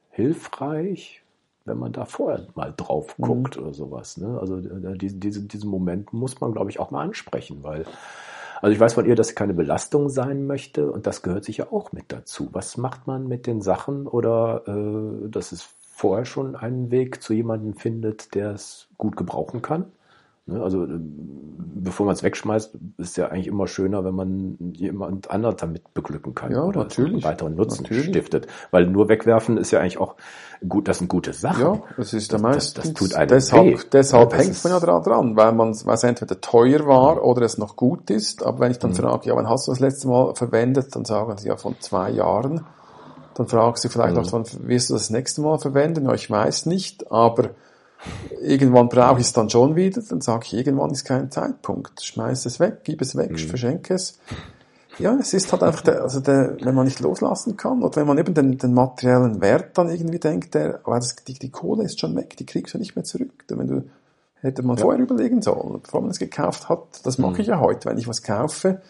[0.10, 1.22] hilfreich,
[1.66, 3.24] wenn man da vorher mal drauf mhm.
[3.24, 3.64] guckt mhm.
[3.64, 4.16] oder sowas.
[4.16, 4.38] Ne?
[4.40, 7.84] Also äh, diese, diese, diesen Moment muss man, glaube ich, auch mal ansprechen, weil
[8.64, 11.74] also ich weiß von ihr, dass sie keine Belastung sein möchte und das gehört sicher
[11.74, 12.48] auch mit dazu.
[12.54, 17.34] Was macht man mit den Sachen oder äh, dass es vorher schon einen Weg zu
[17.34, 19.92] jemandem findet, der es gut gebrauchen kann?
[20.46, 21.00] Ne, also äh,
[21.84, 26.36] bevor man es wegschmeißt, ist ja eigentlich immer schöner, wenn man jemand anderen damit beglücken
[26.36, 27.24] kann ja, oder natürlich.
[27.24, 28.08] weiteren Nutzen natürlich.
[28.08, 28.48] stiftet.
[28.70, 30.16] Weil nur wegwerfen ist ja eigentlich auch
[30.68, 31.62] gut, das sind gute Sachen.
[31.62, 32.82] Ja, das ist der meiste.
[32.82, 33.78] Das, das, tut einem deshalb, weh.
[33.92, 37.78] Deshalb hängt man ja dran, dran weil man es entweder teuer war oder es noch
[37.78, 38.44] gut ist.
[38.44, 38.96] Aber wenn ich dann mhm.
[38.96, 42.10] frage, ja, wann hast du das letzte Mal verwendet, dann sagen sie ja von zwei
[42.10, 42.66] Jahren.
[43.36, 44.24] Dann fragst du vielleicht mhm.
[44.24, 46.06] noch, wann wirst du das nächste Mal verwenden?
[46.06, 47.52] Ja, ich weiß nicht, aber
[48.42, 52.04] irgendwann brauche ich es dann schon wieder, dann sage ich, irgendwann ist kein Zeitpunkt.
[52.04, 53.38] Schmeiß es weg, gib es weg, mhm.
[53.38, 54.20] verschenke es.
[55.00, 58.08] Ja, es ist halt einfach der, also der, wenn man nicht loslassen kann oder wenn
[58.08, 61.84] man eben den, den materiellen Wert dann irgendwie denkt, der, weil das, die, die Kohle
[61.84, 63.44] ist schon weg, die kriegst du nicht mehr zurück.
[63.48, 63.84] Wenn du,
[64.42, 64.84] hätte man ja.
[64.84, 67.00] vorher überlegen sollen, bevor man es gekauft hat.
[67.04, 67.40] Das mache mhm.
[67.40, 67.90] ich ja heute.
[67.90, 68.82] Wenn ich was kaufe,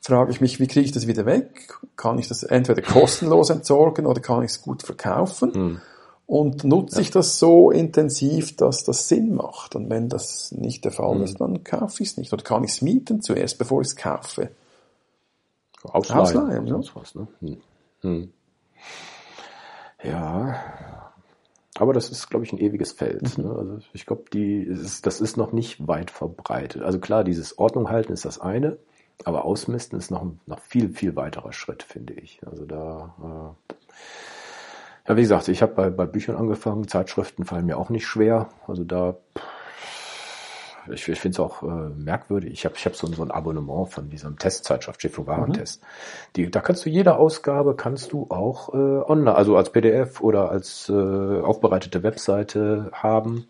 [0.00, 1.78] frage ich mich, wie kriege ich das wieder weg?
[1.96, 5.52] Kann ich das entweder kostenlos entsorgen oder kann ich es gut verkaufen?
[5.54, 5.80] Mhm
[6.26, 9.76] und nutze ich das so intensiv, dass das Sinn macht.
[9.76, 11.24] Und wenn das nicht der Fall mhm.
[11.24, 12.32] ist, dann kaufe ich es nicht.
[12.32, 14.50] Oder kann ich es mieten zuerst, bevor ich es kaufe?
[15.82, 16.20] Ausleihen.
[16.20, 16.80] Ausleihen ja.
[16.94, 17.26] Was, ne?
[17.40, 17.56] hm.
[18.00, 18.32] Hm.
[20.02, 21.12] Ja,
[21.76, 23.38] aber das ist, glaube ich, ein ewiges Feld.
[23.38, 23.44] Mhm.
[23.44, 23.54] Ne?
[23.54, 26.82] Also ich glaube, die ist, das ist noch nicht weit verbreitet.
[26.82, 28.78] Also klar, dieses Ordnung halten ist das eine,
[29.24, 32.40] aber ausmisten ist noch ein noch viel, viel weiterer Schritt, finde ich.
[32.46, 33.74] Also da äh,
[35.08, 38.48] ja, wie gesagt, ich habe bei, bei Büchern angefangen, Zeitschriften fallen mir auch nicht schwer.
[38.66, 39.16] Also da,
[40.90, 42.52] ich, ich finde es auch äh, merkwürdig.
[42.52, 45.82] Ich habe ich hab so, so ein Abonnement von diesem Testzeitschrift, Chiffre-Warentest.
[45.82, 45.86] Mhm.
[46.36, 50.50] Die, da kannst du jede Ausgabe kannst du auch äh, online, also als PDF oder
[50.50, 53.48] als äh, aufbereitete Webseite haben.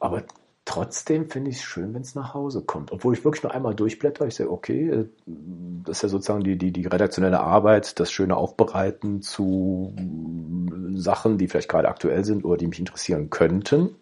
[0.00, 0.22] Aber
[0.70, 2.92] Trotzdem finde ich es schön, wenn es nach Hause kommt.
[2.92, 4.28] Obwohl ich wirklich nur einmal durchblätter.
[4.28, 8.36] Ich sage, okay, äh, das ist ja sozusagen die, die, die redaktionelle Arbeit, das schöne
[8.36, 9.92] Aufbereiten zu
[10.94, 13.96] Sachen, die vielleicht gerade aktuell sind oder die mich interessieren könnten.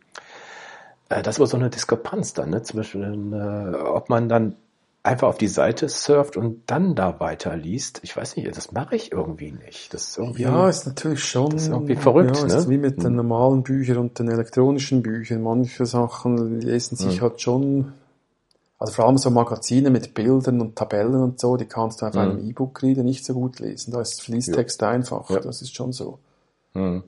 [1.09, 4.57] äh, das war so eine Diskrepanz dann, ne, zwischen, äh, ob man dann
[5.03, 8.01] einfach auf die Seite surft und dann da weiterliest.
[8.03, 9.95] Ich weiß nicht, das mache ich irgendwie nicht.
[9.95, 12.37] Das ist irgendwie, ja, ist natürlich schon das ist irgendwie verrückt.
[12.37, 12.55] Ja, ne?
[12.55, 15.43] ist wie mit den normalen Büchern und den elektronischen Büchern.
[15.43, 17.23] Manche Sachen lesen sich Mhm.
[17.25, 17.93] halt schon,
[18.79, 22.15] also vor allem so Magazine mit Bildern und Tabellen und so, die kannst du auf
[22.15, 22.21] Mhm.
[22.21, 23.93] einem E-Book-Reader nicht so gut lesen.
[23.93, 25.31] Da ist Fließtext einfach.
[25.31, 25.41] Ja.
[25.41, 26.19] Das ist schon so.
[26.75, 27.03] Hm.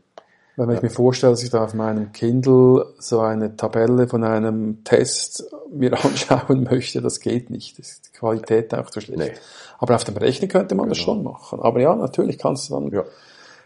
[0.61, 4.23] Weil wenn ich mir vorstelle, dass ich da auf meinem Kindle so eine Tabelle von
[4.25, 7.79] einem Test mir anschauen möchte, das geht nicht.
[7.79, 9.37] Das ist die Qualität auch zu schlecht.
[9.37, 9.40] Nee.
[9.79, 11.14] Aber auf dem Rechner könnte man das Genau.
[11.14, 11.61] schon machen.
[11.62, 13.05] Aber ja, natürlich kannst du dann, Ja.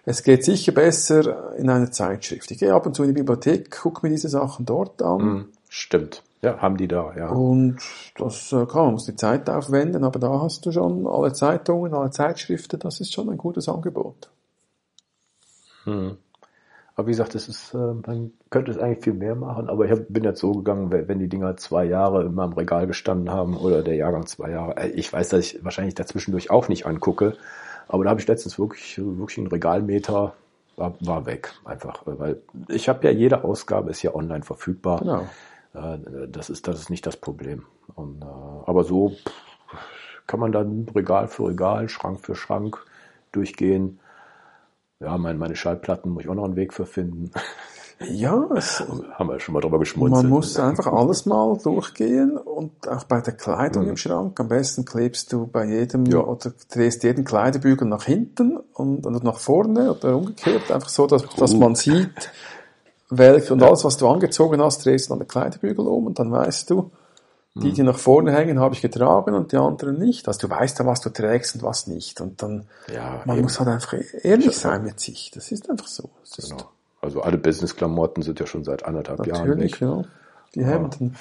[0.05, 2.53] es geht sicher besser in einer Zeitschrift.
[2.53, 5.49] Ich gehe ab und zu in die Bibliothek, gucke mir diese Sachen dort an Hm.
[5.69, 6.23] Stimmt.
[6.43, 7.31] Ja, haben die da, ja.
[7.31, 7.79] und
[8.19, 11.93] das äh, klar, man muss die Zeit aufwenden, aber da hast du schon alle Zeitungen,
[11.93, 14.31] alle Zeitschriften, das ist schon ein gutes Angebot.
[15.83, 16.19] Hm.
[16.97, 19.91] Aber wie gesagt, das ist, äh, man könnte es eigentlich viel mehr machen, aber ich
[19.91, 23.57] hab, bin jetzt so gegangen, wenn die Dinger zwei Jahre in meinem Regal gestanden haben
[23.57, 24.77] oder der Jahrgang zwei Jahre.
[24.77, 27.37] Äh, Ich weiß, dass ich wahrscheinlich dazwischendurch auch nicht angucke,
[27.89, 30.35] aber da habe ich letztens wirklich, wirklich einen Regalmeter,
[30.77, 35.01] war, war weg einfach, weil ich habe ja jede Ausgabe ist ja online verfügbar.
[35.01, 35.23] Genau.
[35.75, 37.65] Äh, Das ist, das ist nicht das Problem.
[37.97, 39.13] Und, aber so
[40.27, 42.79] kann man dann Regal für Regal, Schrank für Schrank
[43.33, 43.99] durchgehen.
[45.01, 47.31] Ja, mein, meine Schallplatten muss ich auch noch einen Weg für finden.
[48.11, 48.81] Ja, es,
[49.15, 50.25] Haben wir schon mal drüber geschmunzelt.
[50.25, 53.91] Man muss einfach alles mal durchgehen und auch bei der Kleidung Mhm.
[53.91, 54.41] im Schrank.
[54.41, 56.19] Am besten klebst du bei jedem Ja.
[56.19, 60.73] oder drehst jeden Kleiderbügel nach hinten und, und nach vorne oder umgekehrt.
[60.73, 62.33] Einfach so, dass, dass man sieht,
[63.11, 66.33] welche und alles, was du angezogen hast, drehst du an den Kleiderbügel um und dann
[66.33, 66.91] weißt du,
[67.55, 67.75] die, Mhm.
[67.75, 70.27] die nach vorne hängen, habe ich getragen und die anderen nicht.
[70.27, 72.21] Also du weißt ja, was du trägst und was nicht.
[72.21, 73.45] Und dann, Ja, man eben.
[73.45, 75.31] muss halt einfach ehrlich sein mit sich.
[75.35, 76.11] Das ist einfach so.
[76.37, 76.65] Das Genau.
[77.01, 80.03] Also alle Business-Klamotten sind ja schon seit anderthalb Jahren Natürlich, ja.
[80.55, 81.17] Die Hemden,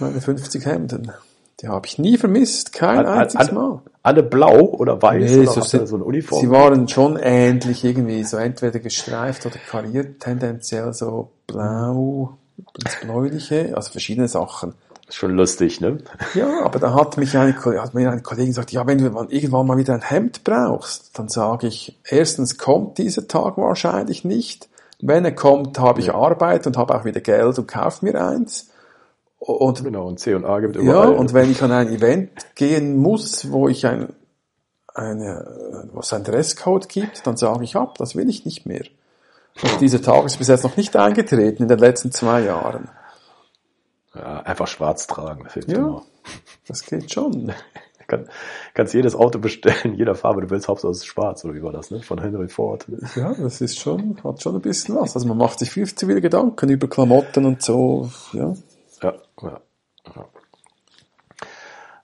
[0.00, 1.12] meine 50 Hemden,
[1.60, 3.82] die habe ich nie vermisst, kein Alle- einziges alle- Mal.
[4.02, 6.40] Alle blau oder weiß Nee, oder so, sind, so eine Uniform?
[6.40, 13.72] sie waren schon ähnlich irgendwie, so entweder gestreift oder kariert, tendenziell so blau, ins bläuliche,
[13.76, 14.74] also verschiedene Sachen.
[15.10, 15.98] Ist schon lustig, ne?
[16.34, 19.66] Ja, aber da hat mich eine, hat mir eine Kollegin gesagt, ja, wenn du irgendwann
[19.66, 24.68] mal wieder ein Hemd brauchst, dann sage ich, erstens kommt dieser Tag wahrscheinlich nicht.
[25.00, 28.70] Wenn er kommt, habe ich Arbeit und habe auch wieder Geld und kaufe mir eins.
[29.38, 31.14] Und Genau, und C und A gibt ja, überall.
[31.14, 34.12] und wenn ich an ein Event gehen muss, wo ich ein,
[34.94, 38.84] eine, wo es einen Dresscode gibt, dann sage ich ab, das will ich nicht mehr.
[39.62, 42.88] Und dieser Tag ist bis jetzt noch nicht eingetreten in den letzten zwei Jahren.
[44.14, 45.78] Ja, einfach schwarz tragen, das hilft Ja.
[45.78, 46.02] immer.
[46.66, 47.52] Das geht schon.
[48.06, 48.28] Kann,
[48.74, 51.70] kannst jedes Auto bestellen, jeder Farbe, du willst, Hauptsache es ist schwarz, oder wie war
[51.70, 52.02] das, ne?
[52.02, 52.84] Von Henry Ford.
[53.14, 55.14] Ja, das ist schon, hat schon ein bisschen was.
[55.14, 58.52] Also man macht sich viel zu viele Gedanken über Klamotten und so, ja.
[59.00, 59.60] Ja, ja.
[60.16, 60.28] Ja,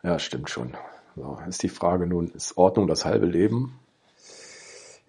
[0.05, 0.77] ja stimmt schon.
[1.17, 3.81] So, ist die Frage nun, ist Ordnung das halbe Leben?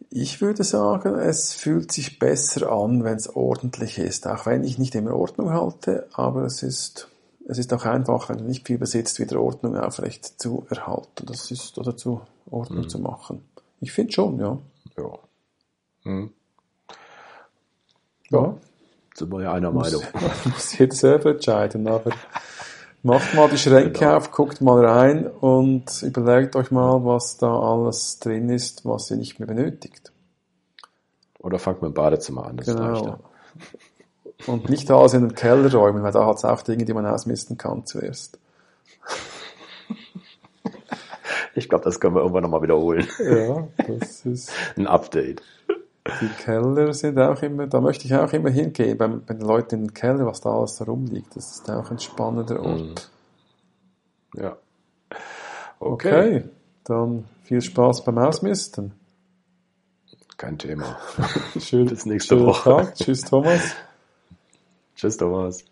[0.10, 4.26] Ich würde sagen, es fühlt sich besser an, wenn es ordentlich ist.
[4.28, 7.10] Auch wenn ich nicht immer Ordnung halte, aber es ist,
[7.48, 11.26] es ist auch einfach, wenn du nicht viel besitzt, wieder Ordnung aufrecht zu erhalten.
[11.26, 13.44] Das ist, oder zu Ordnung zu machen.
[13.82, 14.58] Ich finde schon, ja.
[14.98, 15.20] Ja.
[16.04, 16.32] Hm.
[18.30, 18.56] Ja.
[19.14, 20.04] Sind wir ja einer Meinung.
[20.46, 22.12] Muss jeder selber entscheiden, aber
[23.08, 24.16] macht mal die Schränke Genau.
[24.18, 29.18] auf, guckt mal rein und überlegt euch mal, was da alles drin ist, was ihr
[29.18, 30.12] nicht mehr benötigt.
[31.40, 32.92] Oder fangt mit dem Badezimmer an, das ist Genau.
[32.92, 33.20] leichter.
[34.46, 37.06] Und nicht alles in den Keller räumen, weil da hat es auch Dinge, die man
[37.08, 38.38] ausmisten kann zuerst.
[41.56, 43.08] Ich glaube, das können wir irgendwann nochmal wiederholen.
[43.20, 45.42] Ja, das ist, Ein Update.
[46.22, 49.76] Die Keller sind auch immer, da möchte ich auch immer hingehen, bei, bei den Leuten
[49.76, 51.36] in den Keller, was da alles rumliegt.
[51.36, 53.10] Das ist auch ein spannender Ort.
[54.36, 54.58] Ja.
[55.80, 56.44] Okay,
[56.84, 58.94] dann viel Spaß beim Ausmisten.
[60.38, 60.98] Kein Thema.
[61.60, 62.70] Schön, Bis nächste Woche.
[62.70, 62.96] Tag.
[62.96, 63.76] Tschüss, Thomas.
[64.96, 65.66] Tschüss, Thomas.